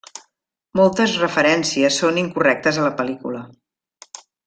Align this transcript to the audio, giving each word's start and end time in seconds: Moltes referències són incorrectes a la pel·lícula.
Moltes 0.79 1.13
referències 1.25 1.99
són 2.05 2.17
incorrectes 2.25 2.81
a 2.83 2.89
la 2.91 2.95
pel·lícula. 3.03 3.47